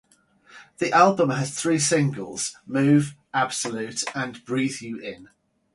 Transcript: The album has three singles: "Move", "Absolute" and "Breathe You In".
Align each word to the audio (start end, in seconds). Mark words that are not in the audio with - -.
The 0.79 0.91
album 0.93 1.29
has 1.29 1.51
three 1.51 1.77
singles: 1.77 2.57
"Move", 2.65 3.15
"Absolute" 3.35 4.03
and 4.15 4.43
"Breathe 4.45 4.81
You 4.81 4.97
In". 4.97 5.29